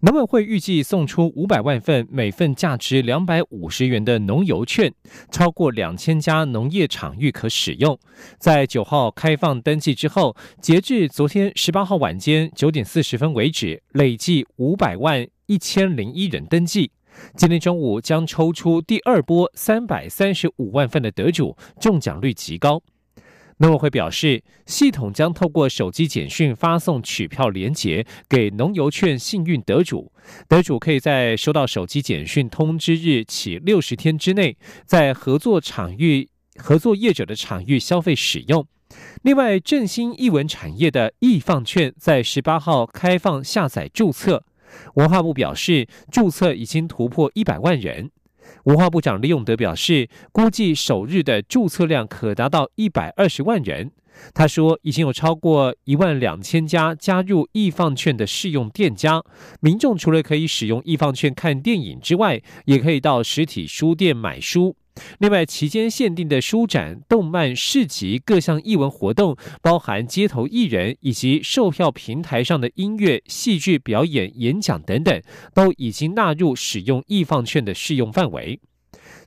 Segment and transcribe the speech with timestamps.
[0.00, 4.94] 农委会预计送出五百万份，每份价值两百五十元的农油券，
[5.32, 7.98] 超过两千家农业场域可使用。
[8.38, 16.92] 在九号开放登记之后，截至昨天十八号晚间九点四十分为止，累计五百万一千零一人登记。
[17.34, 22.80] 今天中午将抽出第二波三百三十五万份的得主，中奖率极高。
[23.60, 30.12] 农委会表示，系统将透过手机简讯发送取票连结给农游券幸运得主，
[30.46, 38.64] 得主可以在收到手机简讯通知日起六十天之内，在合作场域、合作业者的场域消费使用。
[39.22, 44.44] 另外，振兴艺文产业的易放券在十八号开放下载注册，
[44.94, 48.12] 文化部表示，注册已经突破一百万人。
[48.64, 53.92] 文化部长李永德表示，估计首日的注册量可达到一百二十万人。
[54.34, 59.22] 他说，已经有超过一万两千家加入易放券的试用店家，
[59.60, 64.74] 民众除了可以使用易放券看电影之外，也可以到实体书店买书。
[65.18, 75.22] 另外，期间限定的书展、动漫市集、各项艺文活动，包含街头艺人以及售票平台上的音乐、戏剧表演、演讲等等，
[75.54, 78.60] 都已经纳入使用易放券的适用范围。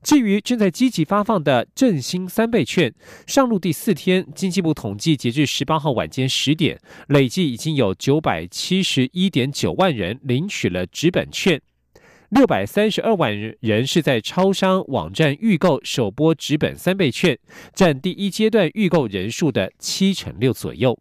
[0.04, 2.94] 至于正在积极发放的振兴三倍券，
[3.28, 11.62] 上路第四天，经济部统计，截至十八号晚间十点，累计已经有九百七十一点九万人领取了纸本券。
[12.32, 17.38] 六百三十二万人是在超商网站预购首波纸本三倍券，
[17.74, 20.98] 占第一阶段预购人数的七成六左右。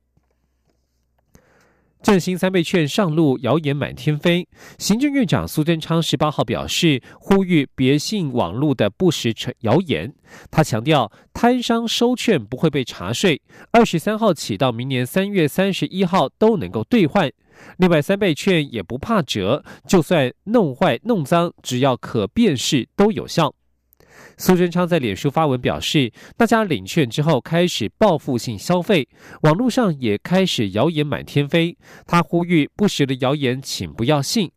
[2.02, 4.48] 振兴三倍券上路，谣言满天飞。
[4.76, 10.12] 行政院长苏贞昌十八号表示，呼吁别信网络的不实谣言。
[10.50, 13.40] 他强调，摊商收券不会被查税，
[13.70, 17.30] 二十三号起到明年三月三十一号都能够兑换。
[17.78, 23.54] 另外，三倍券也不怕折，就算弄坏、弄脏，只要可辨识都有效。
[24.37, 29.09] 苏贞昌在脸书发文表示，大家领券之后开始报复性消费，
[29.43, 31.76] 网络上也开始谣言满天飞。
[32.06, 34.50] 他呼吁不实的谣言，请不要信。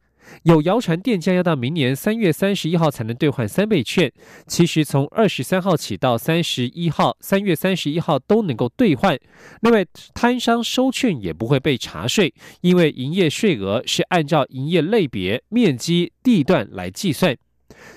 [0.43, 4.11] 有谣传店家要到明年三月三十一号才能兑换三倍券，
[4.47, 9.17] 其实从二十三号起到三十一号，三月三十一号都能够兑换。
[9.61, 17.35] 另外，摊商收券也不会被查税，因为营业税额是按照营业类别、面积、地段来计算。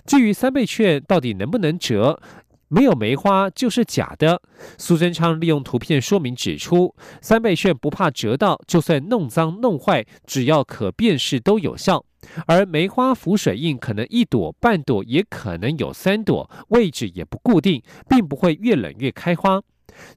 [0.04, 2.20] 至于三倍券到底能不能折？
[2.68, 4.42] 没有梅花就是假的。
[4.76, 12.04] 苏贞昌利用图片说明指出，三倍券不怕折到，就算弄脏弄坏，只要可辨识都有效。
[12.46, 19.62] 而梅花浮水印可能一朵半朵，也可能有三朵，位置也不固定，并不会越冷越开花。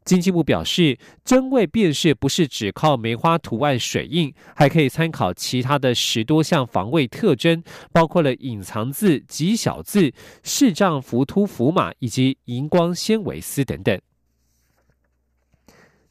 [0.03, 10.11] 经济部表示，真伪辨识不是只靠梅花图案水印，还可以参考其他的十多项防卫特征，包括了隐藏字、极小字、
[10.43, 13.97] 视障浮凸浮码以及荧光纤维丝等等。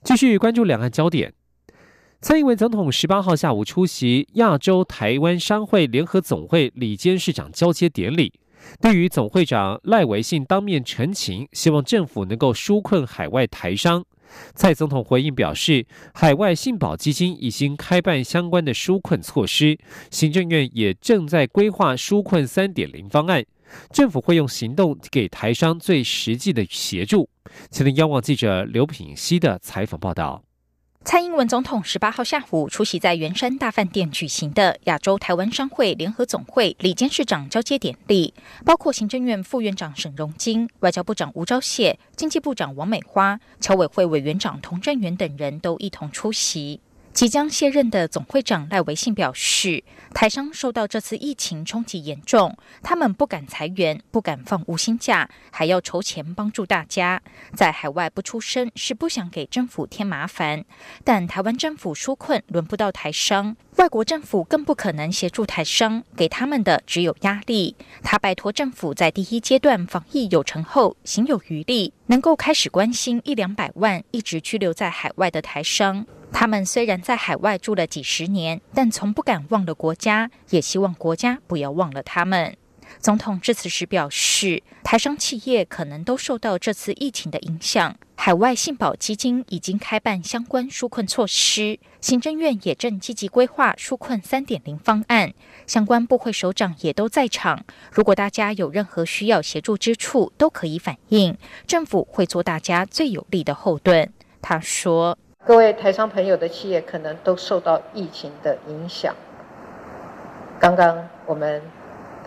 [0.02, 1.34] 继续关注两岸焦点，
[2.20, 8.32] 蔡英文总统十八号下午出席亚洲台湾商会联合总会李监事长交接典礼。
[8.80, 14.04] 对于总会长赖维信当面陈情，希望政府能够纾困海外台商。
[14.56, 19.78] 蔡总统回应表示，海外信保基金已经开办相关的纾困措施，
[20.10, 23.44] 行政院也正在规划纾困三点零方案，
[23.92, 27.30] 政府会用行动给台商最实际的协助。
[27.70, 30.47] 前天央望记者刘品希的采访报道。
[31.04, 46.80] 蔡英文总统十八号下午出席在圆山大饭店举行的亚洲台湾商会联合总会李监事长交接典礼，包括行政院副院长沈荣金、外交部长吴钊燮、经济部长王美花、侨委会委员长童振源等人都一同出席。
[47.18, 49.82] 即将卸任的总会长赖维信表示，
[50.14, 57.20] 台商受到这次疫情冲击严重，他们不敢裁员，不敢放无薪假，还要筹钱帮助大家。
[57.56, 60.64] 在海外不出声是不想给政府添麻烦，
[61.02, 67.76] 但台湾政府纾困轮不到台商，外国政府更不可能协助台商，给他们的只有压力。
[68.02, 76.04] 他拜托政府在第一阶段防疫有成后，行有余力，能够开始关心一两百万一直居留在海外的台商。
[76.32, 82.56] 他们虽然在海外住了几十年，但从不敢忘了国家，也希望国家不要忘了他们。
[82.98, 87.96] 总统致辞时表示，台商企业可能都受到这次疫情的影响。
[88.16, 95.32] 海外信保基金已经开办相关纾困措施，行政院也正积极规划纾困三点零方案，
[95.66, 97.64] 相关部会首长也都在场。
[97.92, 104.12] 如果大家有任何需要协助之处，都可以反映，政府会做大家最有力的后盾。
[104.42, 109.14] 他说：“各位台商朋友的企业可能都受到疫情的影响。
[110.58, 111.62] 刚刚我们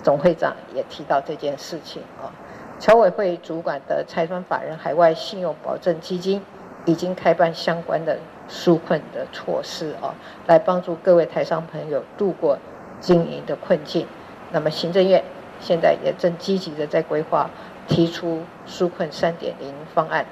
[0.04, 2.32] 总会长也提到这件事情啊。”
[2.80, 6.42] 侨委会主管的财团法人海外信用保证基金
[6.86, 8.18] 已经开办相关的
[8.50, 10.16] 纾困的措施啊，
[10.48, 12.58] 来帮助各位台商朋友度过
[13.00, 14.08] 经营的困境。
[14.52, 15.24] 那么行政院
[15.60, 17.52] 现在也正积极的在规划
[17.88, 20.26] 提出纾困三点零方案，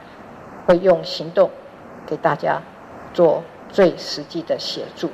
[0.65, 1.51] 会用行动
[2.07, 2.59] 给大家
[3.13, 5.11] 做最实际的协助。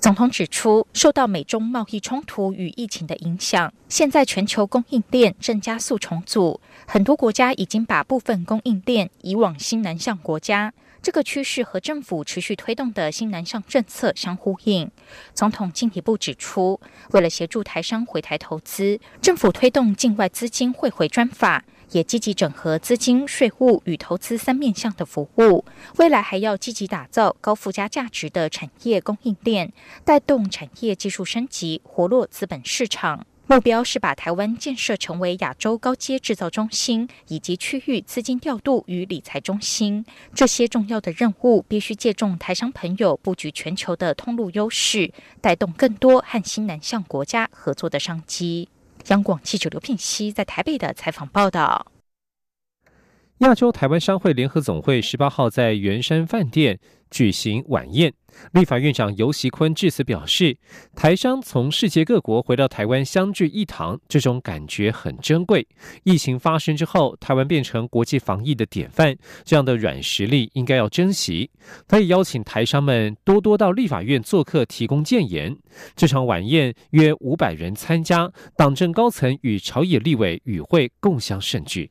[0.00, 10.72] 总统指出，受到美中贸易冲突与疫情的影响，现在全球供应链正加速重组，很多国家已经把部分供应链移往新南向国家。
[11.02, 14.88] 这个趋势和政府持续推动的新南向政策相呼应。
[15.34, 16.80] 总统进一步指出，
[17.10, 21.64] 为了协助台商回台投资，政府推动境外资金汇回专法。
[21.92, 25.64] 也积极整合资金、税务与投资三面向的服务，
[25.96, 29.72] 未来还要积极打造高附加价值的产业供应链，
[30.04, 33.26] 带动产业技术升级，活络资本市场。
[33.50, 40.04] 目标是把台湾建设成为亚洲高阶制造中心，以及区域资金调度与理财中心。
[40.34, 45.10] 这些重要的任务必须借重台商朋友布局全球的通路优势，
[45.40, 48.68] 带动更多和新南向国家合作的商机。
[49.08, 51.90] 央广记者刘聘熙在台北的采访报道：
[53.38, 56.78] 亚洲台湾商会联合总会十八号在圆山饭店
[57.10, 58.12] 举行晚宴，
[58.52, 60.56] 立法院长游锡坤致辞表示，
[60.94, 65.66] 台商从世界各国回到台湾相聚一堂，这种感觉很珍贵。
[66.04, 71.50] 疫情发生之后，台湾变成国际防疫的典范，这样的软实力应该要珍惜。
[71.86, 75.56] 他也邀请台商们多多到立法院做客，提供建言。
[75.96, 81.90] 这场晚宴约五百人参加，党政高层与朝野立委与会共襄盛举。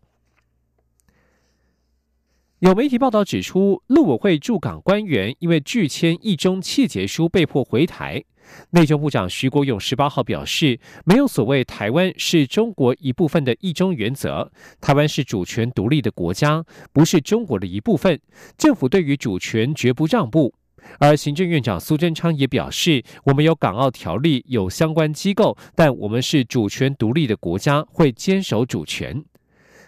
[2.59, 8.23] 有媒体报道指出，陆委会驻港官员因为拒签一中切结书被迫回台。
[8.71, 14.51] 内政部长徐国勇十八号表示，没有所谓台湾是中国一部分的一中原则，
[14.81, 18.19] 台湾是主权独立的国家，不是中国的一部分。
[18.57, 20.51] 政府对于主权绝不让步。
[20.97, 29.23] 而行政院长苏贞昌也表示，我们有港澳条例，有相关机构，但我们是主权独立的国家，会坚守主权。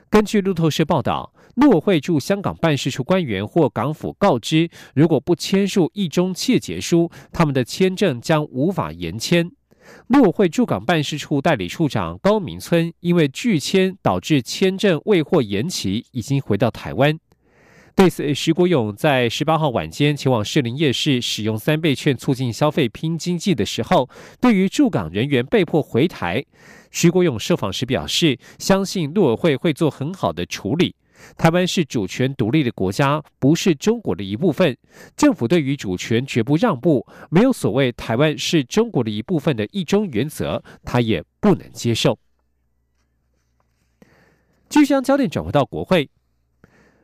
[0.08, 1.34] 根据路透社报道。
[1.56, 9.50] 陆委会驻香港办事处官员或港府告知，如果不签署一中切结书，他们的签证将无法延签。
[10.08, 17.20] 陆委会驻港办事处代理处长高明村因为拒签导致签证未获延期，已经回到台湾。
[17.96, 24.08] 对此，徐国勇在十八号晚间前往士林夜市使用三倍券促进消费拼经济的时候，
[24.40, 26.46] 对于驻港人员被迫回台，
[26.92, 30.96] 徐国勇受访时表示，相信陆委会会做很好的处理。
[31.38, 34.78] 台湾是主权独立的国家，不是中国的一部分。
[35.16, 42.18] 政府对于主权绝不让步，没有所谓台湾是中国的一部分的一中原则，他也不能接受。
[44.70, 46.10] 继续将焦点转回到国会。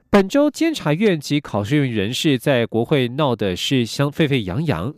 [0.09, 4.93] 本周监察院及考试院人士在国会闹的是相沸沸扬扬，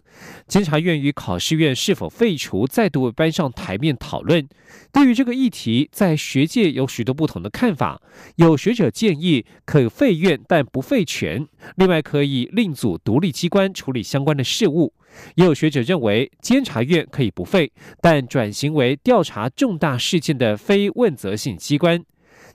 [0.48, 4.48] 监察院与考试院是否废除再度搬上台面讨论。
[4.92, 8.00] 对于这个议题，在学界有许多不同的看法。
[8.36, 11.48] 有学者建议可废院但不废权，
[11.78, 14.94] 另外可以另组独立机关处理相关的事务。
[15.34, 22.04] 也有学者认为监察院可以不废，但转型为调查重大事件的非问责性机关。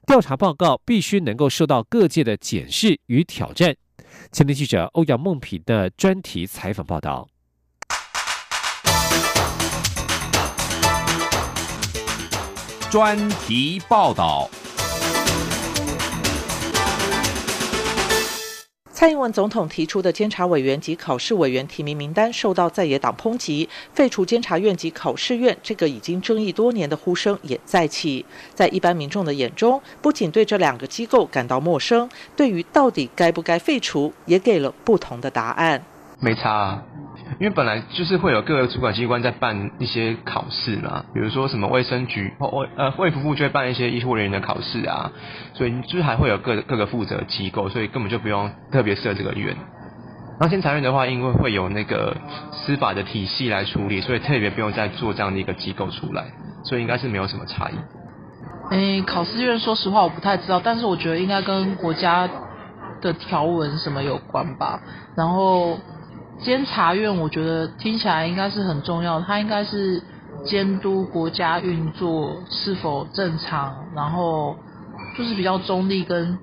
[0.06, 3.75] 调查报告必须能够受到各界的检视与挑战。
[4.30, 7.28] 前天记者欧阳梦平的专题采访报道。
[12.90, 14.50] 专题报道。
[19.02, 28.25] 蔡英文总统提出的监察委员及考试委员提名名单受到在野党抨击，废除监察院及考试院这个已经争议多年的呼声也再起。
[28.54, 35.82] 在一般民众的眼中，不仅对这两个机构感到陌生，对于到底该不该废除，也给了不同的答案。
[36.21, 36.80] 没差。
[37.41, 45.12] 因为本来就是会有各个主管机关在办一些考试嘛，比如说什么卫生局或卫呃卫福部就会办一些医护人员的考试啊，
[45.55, 49.57] 所以就是还会有各各个负责机构，所以根本就不用特别设这个院。
[50.41, 52.17] 然后监察院的话，因为会有那个
[52.53, 56.25] 司法的体系来处理，所以特别不用再做这样的一个机构出来，
[56.65, 57.75] 所以应该是没有什么差异。
[58.75, 62.29] 诶，考试院说实话我不太知道，但是我觉得应该跟国家
[63.01, 64.81] 的条文什么有关吧。
[65.17, 65.79] 然后
[66.45, 70.03] 监察院，我觉得听起来应该是很重要，它应该是
[70.47, 74.57] 监督国家运作是否正常，然后
[75.17, 76.39] 就是比较中立跟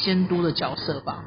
[0.00, 1.24] 监督的角色吧。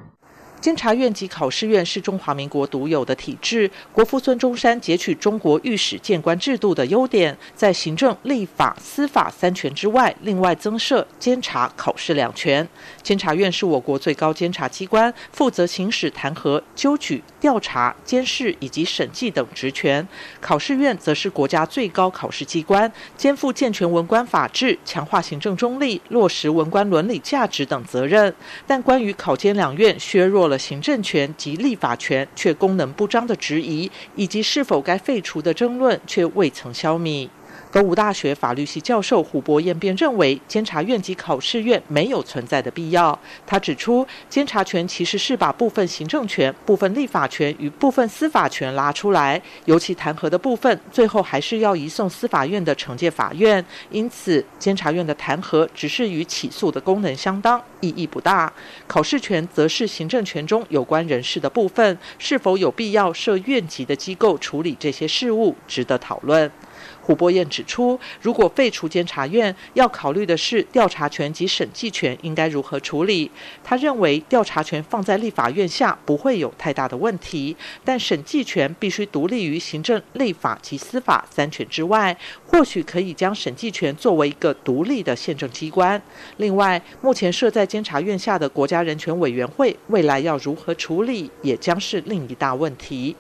[0.62, 3.70] 监察院及考试院是中华民国独有的体制。
[3.91, 12.65] 国父孙中山截取中国御史谏官制度的优点，在行政、立法、司法三权之外，另外增设监察、考试两权。
[13.01, 20.08] 监察院是我国最高监察机关，负责行使弹劾、纠举、调查、监视以及审计等职权。
[20.39, 28.32] 考试院则是国家最高考试机关，肩负健全文官法治、强化行政中立、落实文官伦理价值等责任。
[28.68, 37.27] 但关于考监两院削弱了行政权及立法权却功能不彰的质疑，以及是否该废除的争论，却未曾消灭。
[37.72, 43.18] 东吴大学法律系教授胡博彦便认为，监察院及考试院没有存在的必要。
[43.48, 53.63] 他指出，监察权其实是把部分行政权、部分立法权与部分司法权拉出来，尤其弹劾的部分，最后还是要移送司法院的惩戒法院。
[53.90, 58.51] 因此，监察院的弹劾只是与起诉的功能相当，意义不大。
[58.86, 66.51] 考试权则是行政权中有关人士的部分，是否有必要设院级的机构处理这些事务，值得讨论。
[67.01, 73.29] 胡波燕指出，如果废除监察院，要考虑的是调查权及审计权应该如何处理。
[73.63, 82.15] 他认为，调查权放在立法院下不会有太大的问题，但审计权必须独立于行政、立法及司法三权之外。
[82.46, 86.01] 或许可以将审计权作为一个独立的宪政机关。
[86.38, 93.15] 另外，目前设在监察院下的国家人权委员会，未来要如何处理，也将是另一大问题。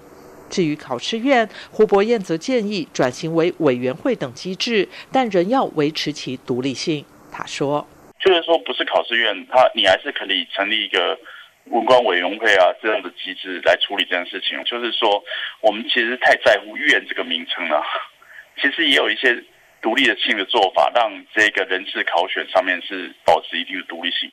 [0.51, 7.03] 至于考试院，胡博彦则建议转型为委员会等机制，但仍要维持其独立性。
[7.31, 7.87] 他说
[8.19, 11.17] ：“就是说，不是考试院，他你还是可以成立一个
[11.65, 14.61] 文官委员会啊这样的机制来处理这件事情。
[14.65, 15.23] 就是说，
[15.61, 17.81] 我们其实太在乎院这个名称了，
[18.61, 19.41] 其实也有一些
[19.81, 24.29] 独立的性的做法，让这个人事考选上面是保持一定的独立性。”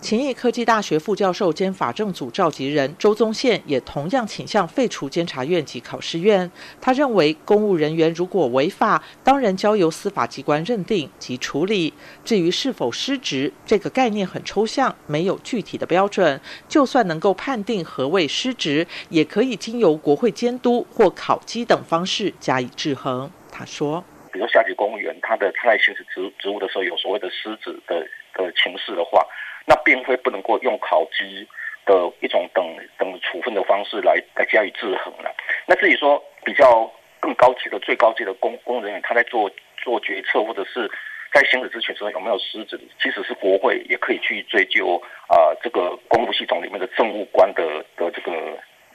[0.00, 6.48] 勤益科技大学副教授兼法政组召集人周宗宪也同样倾向废除监察院及考试院。
[6.80, 11.92] 他认为，公务人员如果违法，当然交由司法机关认定及处理。
[12.24, 16.40] 至于是否失职，这个概念很抽象，没有具体的标准。
[16.68, 23.28] 就算能够判定何谓失职，也可以经由国会监督或考绩等方式加以制衡。
[23.50, 29.26] 他说：“比如下级公务员，他的他在行使职职务的时候有所谓的失职的的情势的话。”
[29.66, 31.46] 那并非不能够用考绩
[31.84, 32.64] 的一种等
[32.96, 35.34] 等处分的方式来来加以制衡了。
[35.66, 40.88] 那至于说比较更高级的最高级的公公人员，他在做做决策或者是
[41.32, 48.32] 在行使职权时候有没有失职，即使是国会也可以去追究啊这个公务系统里面的政务官的的这个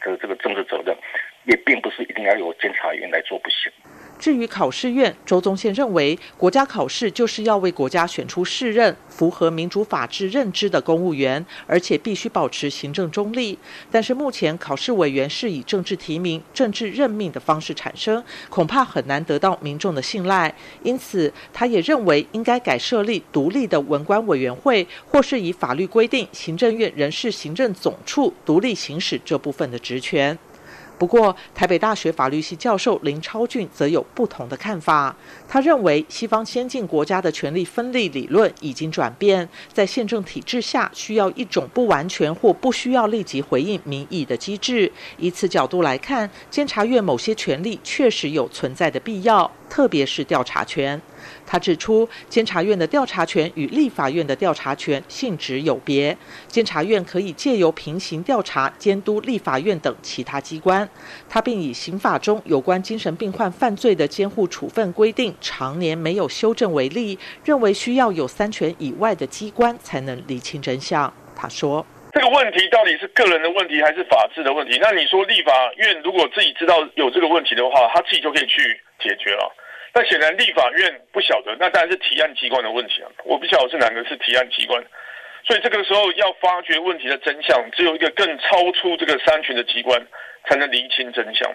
[0.01, 0.95] 的这个政治责任，
[1.43, 3.71] 也并不是一定要由监察员来做不行。
[4.21, 13.57] 至于考试院，周宗宪认为，国家考试就是要为国家选出适任、符合民主法治认知的公务员，而且必须保持行政中立。
[13.89, 20.53] 但是目前考试委员是以政治提名、政治任命的方式产生，恐怕很难得到民众的信赖。
[20.83, 30.37] 因此，他也认为应该改设立独立的文官委员会，或是以法律规定，行政院人事行政总处独立行使这部分的职权。
[31.01, 35.15] 不过，台北大学法律系教授林超俊则有不同的看法。
[35.47, 44.91] 他认为，西方先进国家的权力分立理论已经转变，在宪政体制下，需要一种不完全或不需要立即回应民意的机制。
[45.17, 51.01] 以此角度来看，监察院某些权力确实有存在的必要，特别是调查权。
[51.45, 56.17] 他指出，监察院的调查权与立法院的调查权性质有别。
[56.47, 60.87] 监察院可以借由平行调查监督立法院等其他机关。
[61.29, 71.11] 他并以刑法中有关精神病患犯罪的监护处分规定常年没有修正为例，认为需要有三权以外的机关才能厘清真相。
[71.35, 74.77] 他说：“这个问题到底是个人的问题还是法治的问题？
[74.81, 79.51] 那你说立法院如果自己知道有这个问题的话，他自己就可以去解决了。”
[79.93, 83.11] 那显然立法院不晓得，那当然是提案机关的问题啊！
[83.25, 84.81] 我不晓得是哪个是提案机关，
[85.45, 90.01] 所以这个时候要发掘问题的真相，只有一个更超出这个三权的机关
[90.45, 91.53] 才能厘清真相。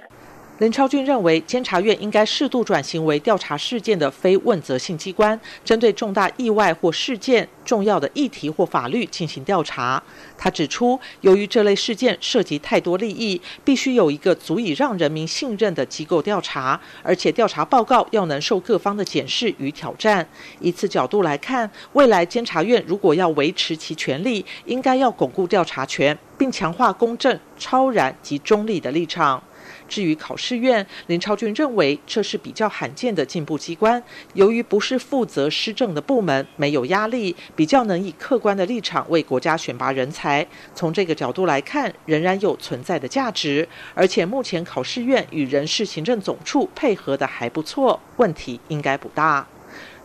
[0.58, 10.02] 林超俊认为，监察院应该适度转型为调查事件的非问责性机关，针对重大意外或事件、重要的议题或法律进行调查。
[10.38, 20.26] 他指出，由于这类事件涉及太多利益，必须有一个足以让人民信任的机构调查，而且调查报告要能受各方的检视与挑战。
[20.60, 29.42] 以此角度来看，未来监察院如果要维持其权力，应该要巩固调查权，并强化公正、超然及中立的立场。
[29.88, 34.02] 至于考试院，林超俊认为这是比较罕见的进步机关。
[34.34, 40.46] 由于不是负责施政的部门，没有压力，比较能以客观的立场为国家选拔人才。
[40.74, 43.68] 从这个角度来看，仍然有存在的价值。
[43.94, 49.46] 而且目前考试院与人事行政总处配合的还不错，问题应该不大。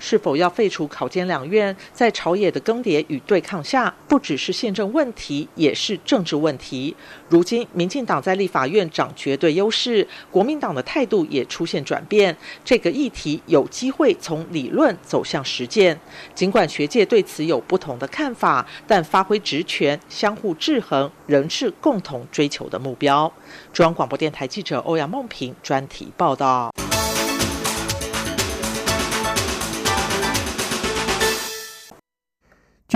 [0.03, 6.95] 是否要废除考监两院，在朝野的更迭与对抗下，不只是宪政问题，也是政治问题。
[7.29, 12.35] 如今，民进党在立法院掌绝对优势，国民党的态度也出现转变。
[12.65, 15.97] 这个议题有机会从理论走向实践。
[16.33, 23.31] 尽管学界对此有不同的看法，但发挥职权、相互制衡，仍是共同追求的目标。
[23.71, 26.71] 中央广播电台记者欧阳梦平专题报道。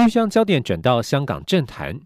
[0.09, 1.99] 将焦点转到香港政坛，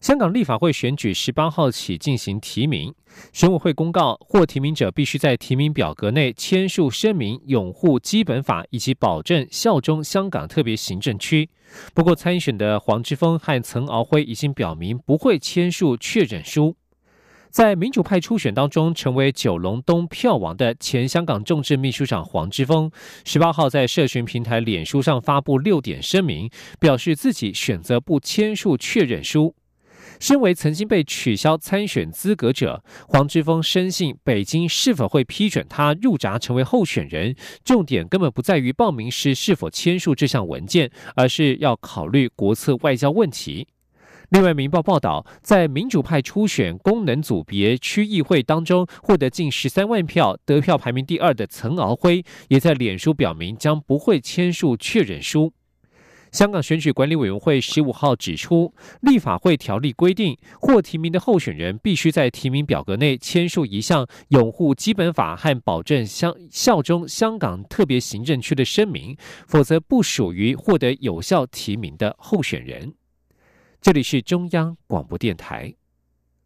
[0.00, 2.94] 香港立法会选举十八号起进行提名，
[3.32, 11.48] 选委会公告，获提名者必须在提名表格内签署声明，拥护基本法以及保证效忠香港特别行政区。
[11.94, 16.76] 不过，参选的黄之锋和岑敖辉已经表明不会签署确认书。
[17.54, 22.90] 在民主派初选当中，成为九龙东票王的前香港众志秘书长黄之锋，
[23.24, 29.54] 十八号在社群平台脸书上发布六点声明，表示自己选择不签署确认书。
[30.18, 43.68] 身为曾经被取消参选资格者，黄之锋深信北京是否会批准他入闸成为候选人，重点根本不在于报名时是否签署这项文件，而是要考虑国策外交问题。
[44.30, 55.52] 另外，《明报》报道，在民主派初选功能组别区议会当中获得近十三万票、得票排名第二的岑敖辉，也在脸书表明将不会签署确认书。
[56.32, 72.94] 香港选举管理委员会十五号指出，立法会条例规定，获提名的候选人必须在提名表格内签署一项拥护基本法和保证香效忠香港特别行政区的声明，否则不属于获得有效提名的候选人。
[73.84, 75.70] 这里是中央广播电台。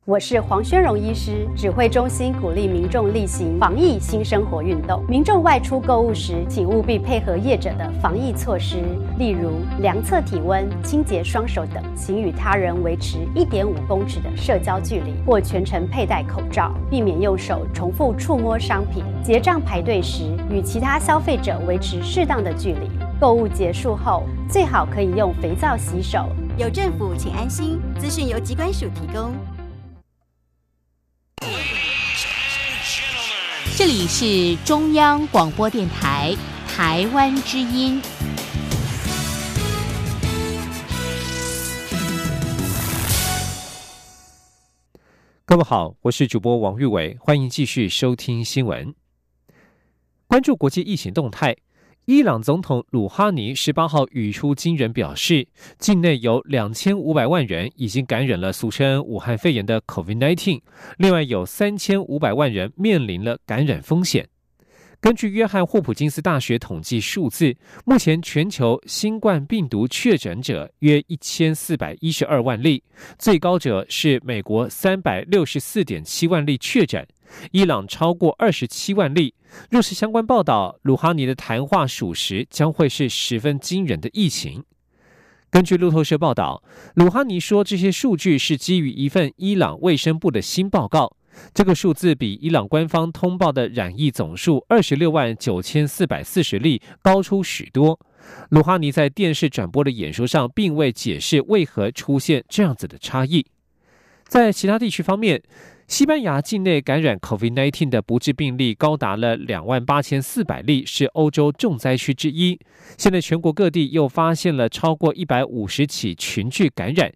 [0.04, 5.04] 我是黄宣荣医师，指挥中心鼓励民众例行防疫新生活运动。
[5.08, 8.82] 民众外出购物时，请务必配合业者的防疫措施，
[9.20, 11.80] 例如量测体温、清洁双手等。
[11.94, 19.04] 请与他人维持一点五公尺的社交距离，或全程佩戴口罩，避免用手重复触摸商品。
[19.22, 22.90] 结账排队时，与其他消费者维持适当的距离。
[23.20, 26.28] 购物结束后，最好可以用肥皂洗手。
[26.58, 27.80] 有政府，请安心。
[28.00, 29.32] 资讯由机关署提供。
[33.76, 38.02] 这里是中央广播电台台湾之音。
[45.44, 48.92] 各位好，我是主播王玉伟，欢迎继续收听新闻，
[50.26, 51.56] 关注国际疫情动态。
[52.10, 55.46] 伊朗总统鲁哈尼十八号语出惊人，表示
[55.78, 60.62] 境内有两千五百万人已经感染了俗称武汉肺炎的 COVID-19，
[60.96, 64.26] 另外有三千五百万人面临了感染风险。
[65.00, 72.82] 根据约翰霍普金斯大学统计数字，目前全球新冠病毒确诊者约一千四百一十二万例，
[73.16, 77.06] 最高者是美国三百六十四点七万例确诊。
[77.52, 79.34] 伊朗超过二十七万例。
[79.70, 84.64] 若是相关报道，鲁哈尼的谈话属实，将会是十分惊人的疫情。
[85.48, 86.62] 根据路透社报道，
[86.94, 91.16] 鲁哈尼说，这些数据是基于一份伊朗卫生部的新报告。
[91.54, 97.98] 这个数字比伊朗官方通报的染疫总数二十六万九千四百四十例高出许多。
[98.50, 103.46] 鲁哈尼在电视转播的演说上，并未解释为何出现这样子的差异。
[104.26, 105.42] 在其他地区方面。
[105.88, 112.60] 西班牙境内感染 COVID-19 的不治病例高达了两万八千四百例，是欧洲重灾区之一。
[112.98, 117.10] 现在全国各地又发现了超过一百五十起群聚感染。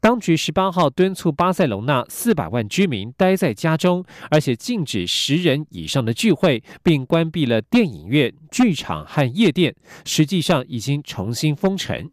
[0.00, 9.74] 当局十八号敦促巴塞隆纳四百万居民待在家中，而且禁止十人以上的聚会，并关闭了电影院、剧场和夜店。
[10.04, 12.10] 实际上已经重新封城。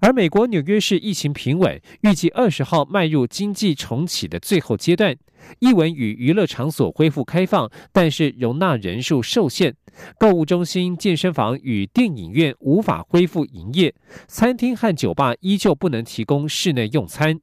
[0.00, 5.16] 而美国纽约市疫情平稳，预计二十号迈入经济重启的最后阶段。
[5.60, 9.74] 艺文与娱乐场所恢复开放，但是容纳人数受限。
[10.18, 13.94] 购物中心、健身房与电影院无法恢复营业，
[14.26, 17.40] 餐厅和酒吧依旧不能提供室内用餐。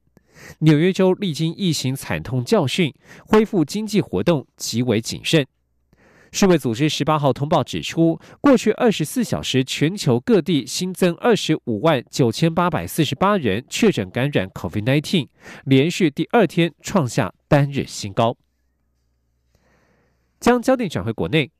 [0.58, 2.92] 纽约州历经疫情惨痛教训，
[3.26, 5.46] 恢复经济活动极为谨慎。
[6.32, 15.28] 世卫组织十八号通报指出，过去二十四小时，全球各地新增二十五万九千八百四十八人确诊感染 COVID-19，
[15.64, 18.36] 连续第二天创下单日新高。
[20.38, 21.50] 将焦点转回国内，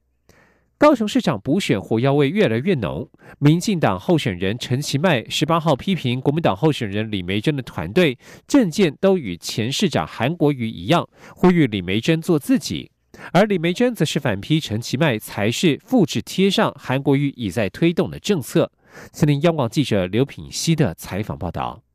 [0.78, 3.08] 高雄市长补选火药味越来越浓。
[3.38, 12.90] 民进党候选人陈其迈十八号批评国民党候选人李梅珍的团队政见都与前市长韩国瑜一样，呼吁李梅珍做自己。
[13.32, 18.70] 而李梅珍则是反批陈其迈才是复制贴上韩国瑜已在推动的政策。
[19.12, 21.85] 森林央广记者刘品希的采访报道。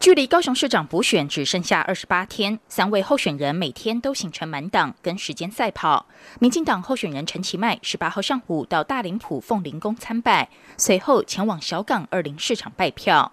[0.00, 6.06] 距离高雄市长补选只剩下二十八天，三位候选人每天都行程满档，跟时间赛跑。
[6.38, 13.30] 民进党候选人陈其迈十八号上午到大林埔凤林宫参拜，随后前往小港二林市场拜票。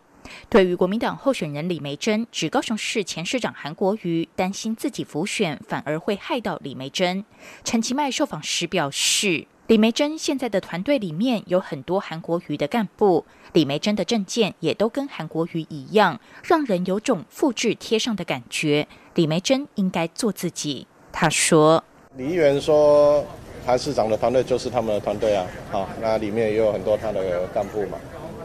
[0.50, 7.24] 对于国民党候选人李梅珍，指高雄市前市长韩国瑜担心自己浮选反而会害到李梅珍。
[7.64, 18.88] 陈其迈受访时表示，李梅珍现在的团队里面有很多韩国瑜的干部，李梅珍的证件也都跟韩国瑜一样，让人有种复制贴上的感觉。
[19.16, 20.88] 李梅珍应该做自己。
[21.12, 21.84] 他说
[22.16, 23.26] ：“李议员说，
[23.66, 27.98] 韩市长的团队就是他们的团队啊，好，那里面也有很多他的干部嘛，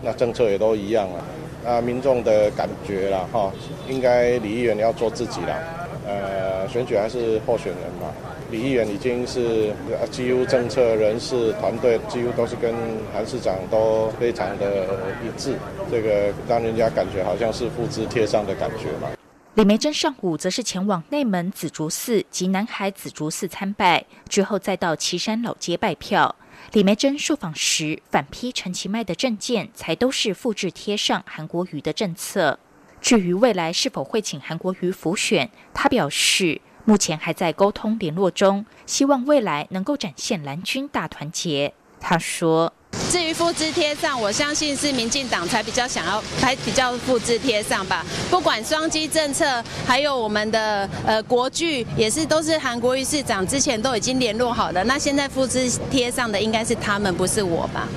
[0.03, 1.23] 那政策也都一样啊。”
[1.65, 3.53] 那，民众的感觉啦，哈，
[3.89, 5.57] 应该李议员要做自己啦。
[6.05, 8.09] 呃，选举还是候选人嘛，
[8.53, 9.73] 李议员已经是
[10.11, 12.75] 几乎政策人事团队几乎都是跟
[13.11, 14.85] 韩市长都非常的
[15.25, 15.57] 一致，
[15.91, 19.09] 这个让人家感觉好像是复制贴上的感觉嘛。
[19.55, 26.37] 李梅珍上午则是前往内门紫竹寺及南海紫竹寺参拜，之后再到旗山老街拜票。
[26.73, 32.59] 李梅珍受访时反批陈其迈的政见才都是复制贴上韩国瑜的政策。
[33.01, 41.73] 至于未来是否会请韩国瑜辅选，他表示目前还在沟通联络中，希望未来能够展现蓝军大团结。
[42.01, 42.73] 他说。
[43.09, 48.05] 至于复制贴上，我相信是民进党才比较想要，才比较复制贴上吧。
[48.31, 54.85] 不管双击政策，还有我们的呃国剧，也是都是韩国瑜市长之前都已经联络好的。
[54.85, 57.89] 那现在复制贴上的应该是他们，不是我吧？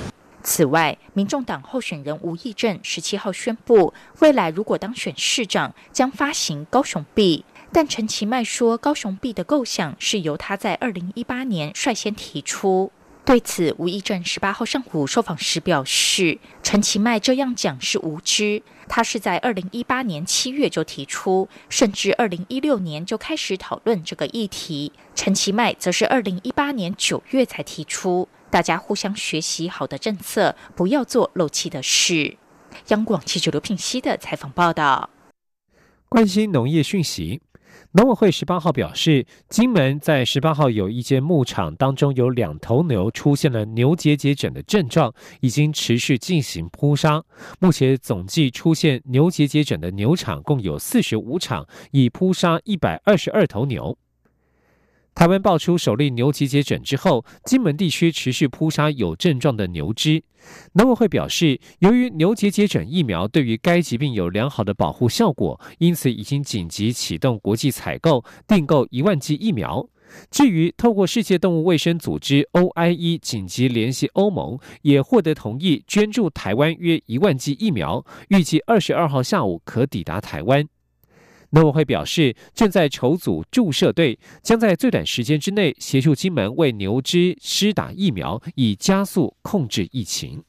[0.43, 7.43] 此外，民众党候选人吴益政十七号宣布，未来如果当选市长，将发行高雄币。
[7.75, 12.89] 但陈其迈说，高雄币的构想是由他在二零一八年率先提出。
[13.25, 18.63] 对此，吴益政十八号上午受访时表示，陈其迈这样讲是无知。
[18.88, 24.93] 他是在二零一八年七月就提出，甚至二零一六年就开始讨论这个议题。
[25.13, 28.29] 陈其迈则是二零一八年九月才提出。
[28.49, 32.38] 大家互相学习好的政策，不要做漏气的事。
[32.88, 35.09] 央广记者刘品熙的采访报道。
[36.07, 37.41] 关心农业讯息。
[37.95, 47.23] 农委会十八号表示，金门在十八号有一间牧场当中有两头牛出现了牛结节疹的症状，已经持续进行扑杀。
[47.58, 53.97] 目前总计出现牛结节疹的牛场共有四十五场，已扑杀一百二十二头牛。
[55.15, 60.21] 台湾爆出首例牛结节疹之后，金门地区持续扑杀有症状的牛只。
[60.73, 69.88] 农委会表示，由于牛结节疹疫苗对于该疾病有良好的保护效果，因此已经紧急启动国际采购，订购一万剂疫苗。
[70.30, 80.67] 至于透过世界动物卫生组织 OIE 紧急联系欧盟，也获得同意捐助台湾约一万剂疫苗，预计二十二号下午可抵达台湾。
[81.51, 90.43] 农委会表示，正在筹组注射队，将在最短时间之内协助金门为牛只施打疫苗，以加速控制疫情。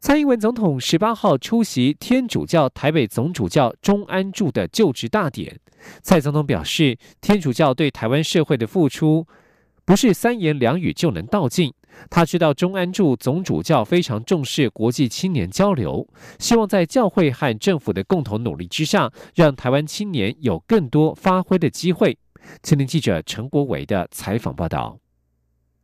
[0.00, 5.58] 蔡英文总统十八号出席天主教台北总主教钟安柱的就职大典，
[6.02, 9.26] 蔡总统表示，天主教对台湾社会的付出，
[9.86, 11.72] 不是三言两语就能道尽。
[12.10, 16.06] 他知道中安柱总主教非常重视国际青年交流，
[16.38, 22.18] 希望在教会和政府的共同努力之下，让台湾青年有更多发挥的机会。
[22.62, 25.03] 青年记者陈国伟的采访报道。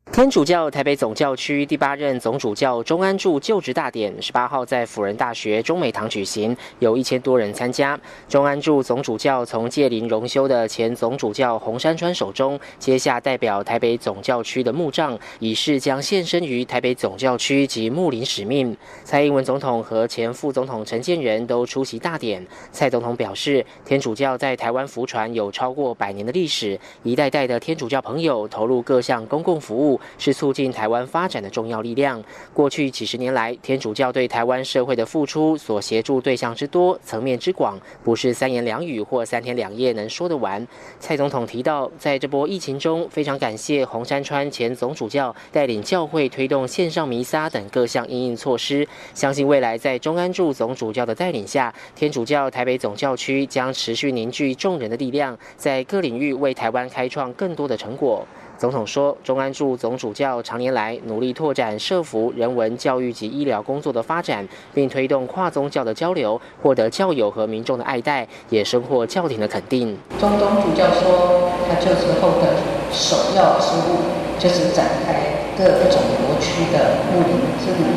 [0.06, 7.98] 天主教台北总教区第八任总主教钟安柱就职大典，十八号在辅仁大学中美堂举行，有一千多人参加。
[8.28, 18.76] 钟安柱总主教从届龄荣休的前总主教洪山川手中接下代表台北总教区的墓杖，以示将献身于台北总教区及牧林使命。
[19.04, 22.46] 蔡英文总统和前副总统陈建仁都出席大典。
[22.72, 29.98] 蔡总统表示，天主教在台湾福传有超过百年的历史，一代代的天主教朋友投入各项公共服务。
[30.18, 32.22] 是促进台湾发展的重要力量。
[32.52, 40.66] 过去几十年来，天主教对台湾社会的付出所协助对象之多、层面之广，不是三言两语或三天两夜能说得完。
[40.98, 48.86] 蔡总统提到，在这波疫情中，非常感谢洪山川前总主教带领教会推动线上弥撒等各项应应措施。
[49.14, 58.26] 相信未来在中安柱总主教的带领下，天主教台北总教区将持续凝聚众人的力量，在各领域为台湾开创更多的成果。
[58.60, 69.96] 总统说，中安驻总主教常年来努力拓展社福、人文、教育及医疗工作的发展，并推动跨宗教的交流，获得教友和民众的爱戴，也收获教廷的肯定。
[70.18, 72.56] 中东主教说，他就职后的
[72.92, 73.96] 首要之务
[74.38, 77.88] 就是展开各种国区的牧灵之旅，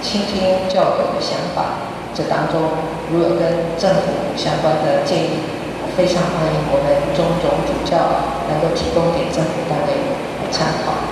[0.00, 1.74] 倾听教友的想法。
[2.14, 2.70] 这当中
[3.10, 3.40] 如有跟
[3.76, 5.57] 政府相关的建议。
[5.98, 9.94] 非常欢迎我们中总主教能够提供给政府单位
[10.48, 11.07] 参考。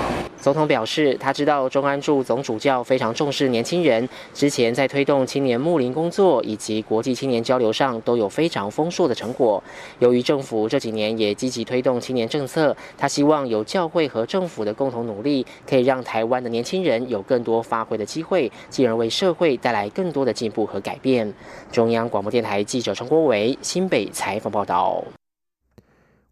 [0.47, 9.61] 总统表示，他知道中安驻总主教非常重视年轻人，之前在推动青年牧林工作以及国际青年交流上都有非常丰硕的成果。
[9.99, 21.35] 由于政府这几年也积极推动青年政策，他希望有教会和政府的共同努力，可以让台湾的年轻人有更多发挥的机会，进而为社会带来更多的进步和改变。
[21.73, 25.03] 中央广播电台记者陈国维新北采访报道。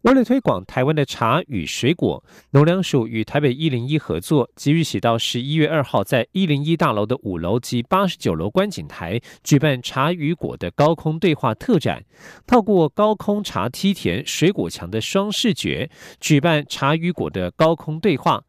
[0.05, 12.05] 为了推广台湾的茶与水果，农粮署与台北一零一合作，即日起到十一月二号，在一零一大楼的五楼及八十九楼观景台举办茶与果的高空对话特展，
[12.45, 15.89] 透过高空茶梯田、水果墙的双视觉，
[16.19, 18.43] 举办茶与果的高空对话，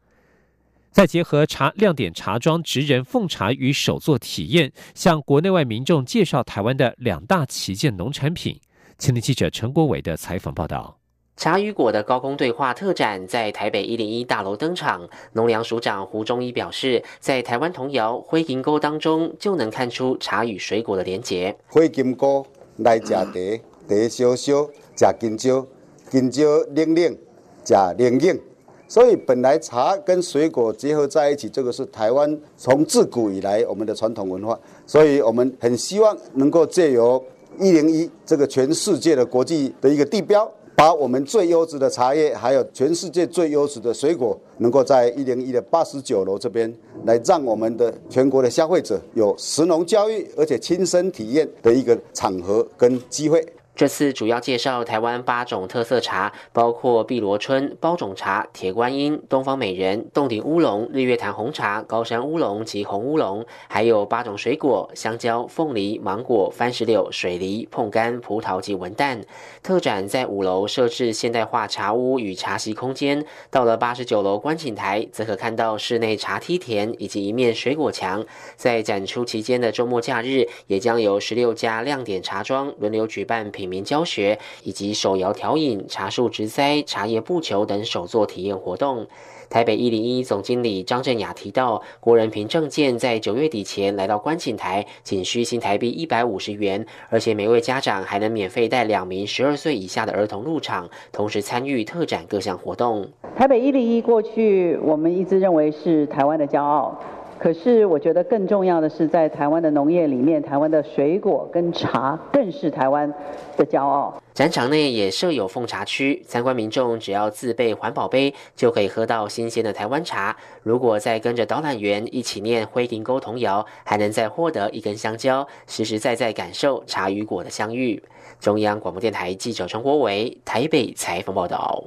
[0.91, 8.59] 再结合茶亮点茶庄职人奉茶与手作体验，向国内外民众介绍台湾的两大旗舰农产品。
[8.99, 10.96] 青年记者陈国伟的采访报道。
[11.37, 15.07] 茶与果的高空对话特展在台北一零一大楼登场。
[15.33, 21.55] 农粮署长胡忠一表示，在台湾童谣《灰金沟》当中，就能看出茶与水果的连结。
[21.67, 22.43] 灰金沟
[22.77, 25.67] 来吃茶，茶烧烧吃金蕉，
[26.09, 26.43] 金蕉
[26.75, 27.17] 冷冷
[27.63, 28.39] 吃冷冷。
[28.87, 34.59] 所以本来茶跟水果结合在一起，这个是台湾从自古以来我们的传统文化。
[34.87, 37.23] 所以我们很希望能够借由
[37.59, 40.51] 一零一这个全世界的国际的一个地标。
[40.77, 46.71] 把我们最优质的茶叶，还有全世界最优质的水果，能够在一零一的八十九楼这边，
[47.05, 53.43] 来让我们的全国的消费者有食农教育，而且亲身体验的一个场合跟机会。
[53.77, 69.21] 这次主要介绍台湾八种特色茶，包括碧螺春、包种茶、铁观音、东方美人、洞顶乌龙、日月潭红茶、高山乌龙及红乌龙，还有八种水果：香蕉、凤梨、芒果、番石榴、水梨、碰柑、葡萄及文旦。
[69.61, 78.25] 特展在五楼设置现代化茶屋与茶席空间，到了八十九楼观景台，则可看到室内茶梯田以及一面水果墙。
[78.55, 83.66] 在展出期间的周末假日，也将有十六家亮点茶庄轮流举办品。
[83.67, 89.07] 民教学以及手摇调饮、茶树植栽、茶叶布球等手作体验活动。
[89.49, 103.07] 台北一零一总经理张振雅提到，国人凭证件在九月底前来到观景台，仅需新台币一百五十元，而且每位家长还能免费带两名十二岁以下的儿童入场，同时参与特展各项活动。
[103.37, 106.99] 台北一零一过去我们一直认为是台湾的骄傲。
[107.39, 113.11] 可是，我觉得更重要的是，在台湾的农业里面，台湾的水果跟茶更是台湾
[113.55, 114.21] 的骄傲。
[114.33, 120.35] 展场内也设有奉茶区，参观民众只要自备环保杯，就可以喝到新鲜的台湾茶。
[120.63, 128.01] 如果再跟着导览员一起念灰林沟童谣，还能再获得一根香蕉，实实在在感受茶与果的相遇。
[128.39, 131.83] 中央广播电台记者陈国伟台北采访报道。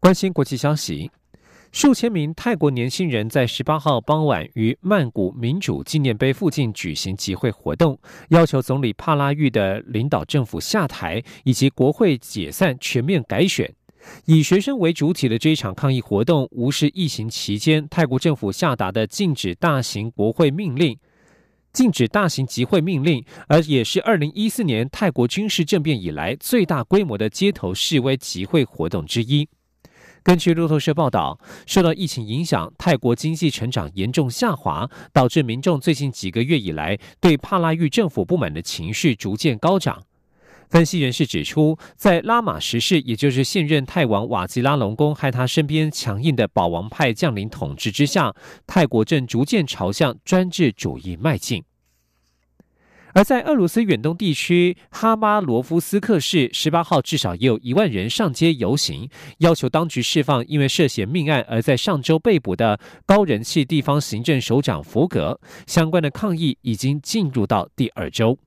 [0.00, 1.10] 关心国际消息。
[1.72, 13.74] 数千名泰国年轻人在十八号傍晚于曼谷民主纪念碑附近举行集会活动，要求总理帕拉育的领导政府下台，以及国会解散、全面改选。
[14.26, 20.94] 以学生为主体的这一场抗议活动，无视疫情期间泰国政府下达的禁止大型国会命令、
[21.72, 29.48] 禁止大型集会命令，而也是二零一四年泰国军事政变以来最大规模的街头示威集会活动之一。
[30.22, 40.02] 根据路透社报道，受到疫情影响，泰国经济成长严重下滑，导致民众最近几个月以来对帕拉育政府不满的情绪逐渐高涨。
[40.70, 48.34] 分析人士指出，在拉玛十世，也就是现任泰王瓦吉拉隆功和他身边强硬的保王派将领统治之下，
[48.66, 51.62] 泰国正逐渐朝向专制主义迈进。
[53.14, 65.38] 而在俄罗斯远东地区哈巴罗夫斯克市，十八号至少也有一万人上街游行，要求当局释放因为涉嫌命案而在上周被捕的高人气地方行政首长福格。
[65.66, 68.38] 相关的抗议已经进入到第二周。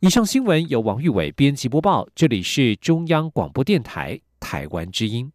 [0.00, 5.30] 以上新闻由王玉伟编辑播报，这里是中央广播电台台湾之音。